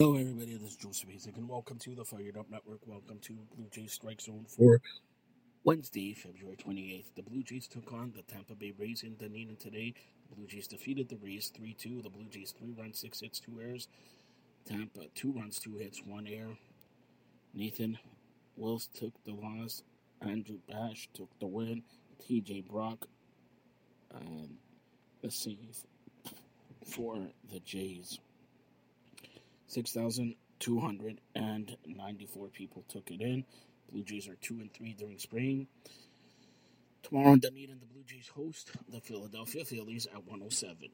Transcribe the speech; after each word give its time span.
Hello, 0.00 0.14
everybody. 0.14 0.56
This 0.56 0.70
is 0.70 0.76
Joseph 0.76 1.08
Basic, 1.08 1.36
and 1.36 1.48
welcome 1.48 1.76
to 1.78 1.92
the 1.92 2.04
Fired 2.04 2.36
Up 2.36 2.48
Network. 2.48 2.78
Welcome 2.86 3.18
to 3.22 3.32
Blue 3.56 3.66
Jays 3.68 3.94
Strike 3.94 4.20
Zone 4.20 4.46
for 4.46 4.80
Wednesday, 5.64 6.14
February 6.14 6.56
28th. 6.56 7.06
The 7.16 7.22
Blue 7.22 7.42
Jays 7.42 7.66
took 7.66 7.92
on 7.92 8.12
the 8.14 8.22
Tampa 8.22 8.54
Bay 8.54 8.72
Rays 8.78 9.02
in 9.02 9.16
Dunedin 9.16 9.56
today. 9.56 9.94
The 10.28 10.36
Blue 10.36 10.46
Jays 10.46 10.68
defeated 10.68 11.08
the 11.08 11.16
Rays 11.16 11.48
3 11.48 11.74
2. 11.74 12.02
The 12.02 12.10
Blue 12.10 12.28
Jays, 12.30 12.54
three 12.56 12.72
runs, 12.78 13.00
six 13.00 13.18
hits, 13.18 13.40
two 13.40 13.58
errors. 13.60 13.88
Tampa, 14.64 15.06
two 15.16 15.32
runs, 15.32 15.58
two 15.58 15.74
hits, 15.74 16.00
one 16.06 16.28
error. 16.28 16.56
Nathan 17.52 17.98
Wills 18.54 18.88
took 18.94 19.14
the 19.24 19.32
loss. 19.32 19.82
Andrew 20.22 20.58
Bash 20.68 21.08
took 21.12 21.36
the 21.40 21.48
win. 21.48 21.82
TJ 22.22 22.68
Brock, 22.68 23.08
um, 24.14 24.58
the 25.22 25.30
save 25.32 25.84
for 26.86 27.16
the 27.52 27.58
Jays. 27.58 28.20
6,294 29.78 32.48
people 32.48 32.84
took 32.88 33.12
it 33.12 33.20
in. 33.20 33.44
Blue 33.92 34.02
Jays 34.02 34.26
are 34.26 34.34
2 34.34 34.54
and 34.54 34.74
3 34.74 34.92
during 34.94 35.20
spring. 35.20 35.68
Tomorrow 37.04 37.34
in 37.34 37.38
Dunedin, 37.38 37.78
the 37.78 37.86
Blue 37.86 38.02
Jays 38.04 38.26
host 38.34 38.72
the 38.88 39.00
Philadelphia 39.00 39.64
Phillies 39.64 40.06
at 40.06 40.26
107. 40.26 40.88